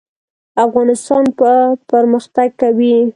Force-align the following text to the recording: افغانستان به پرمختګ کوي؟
افغانستان 0.65 1.23
به 1.37 1.51
پرمختګ 1.89 2.47
کوي؟ 2.61 2.95